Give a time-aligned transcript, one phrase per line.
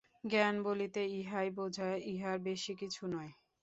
[0.23, 3.31] জ্ঞান বলিতে ইহাই বুঝায়, ইহার বেশী কিছু নয়।